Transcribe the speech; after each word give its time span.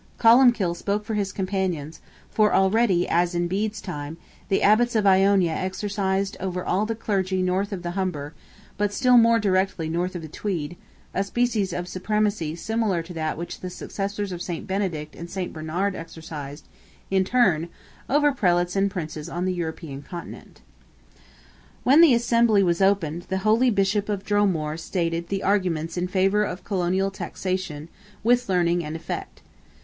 Columbkill 0.19 0.75
spoke 0.75 1.05
for 1.05 1.13
his 1.13 1.31
companions; 1.31 2.01
for 2.31 2.55
already, 2.55 3.07
as 3.07 3.35
in 3.35 3.47
Bede's 3.47 3.79
time, 3.79 4.17
the 4.49 4.63
Abbots 4.63 4.95
of 4.95 5.05
Iona 5.05 5.49
exercised 5.51 6.35
over 6.39 6.65
all 6.65 6.87
the 6.87 6.95
clergy 6.95 7.43
north 7.43 7.71
of 7.71 7.83
the 7.83 7.91
Humber, 7.91 8.33
but 8.79 8.91
still 8.91 9.15
more 9.15 9.37
directly 9.37 9.87
north 9.89 10.15
of 10.15 10.23
the 10.23 10.27
Tweed, 10.27 10.75
a 11.13 11.23
species 11.23 11.71
of 11.71 11.87
supremacy 11.87 12.55
similar 12.55 13.03
to 13.03 13.13
that 13.13 13.37
which 13.37 13.59
the 13.59 13.69
successors 13.69 14.31
of 14.31 14.41
St. 14.41 14.65
Benedict 14.65 15.15
and 15.15 15.29
St. 15.29 15.53
Bernard 15.53 15.95
exercised, 15.95 16.67
in 17.11 17.23
turn, 17.23 17.69
over 18.09 18.31
Prelates 18.31 18.75
and 18.75 18.89
Princes 18.89 19.29
on 19.29 19.45
the 19.45 19.53
European 19.53 20.01
Continent. 20.01 20.61
When 21.83 22.01
the 22.01 22.15
Assembly 22.15 22.63
was 22.63 22.81
opened 22.81 23.27
the 23.29 23.37
holy 23.45 23.69
Bishop 23.69 24.09
of 24.09 24.25
Dromore 24.25 24.77
stated 24.77 25.27
the 25.27 25.43
arguments 25.43 25.95
in 25.95 26.07
favour 26.07 26.43
of 26.43 26.63
Colonial 26.63 27.11
taxation 27.11 27.87
with 28.23 28.49
learning 28.49 28.83
and 28.83 28.95
effect. 28.95 29.43